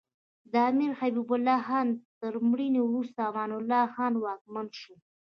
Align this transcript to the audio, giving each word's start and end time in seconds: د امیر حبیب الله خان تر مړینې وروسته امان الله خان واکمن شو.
د 0.51 0.53
امیر 0.71 0.91
حبیب 0.99 1.29
الله 1.35 1.59
خان 1.67 1.87
تر 2.21 2.33
مړینې 2.49 2.81
وروسته 2.83 3.19
امان 3.29 3.51
الله 3.59 3.83
خان 3.93 4.13
واکمن 4.17 4.67
شو. 4.79 4.95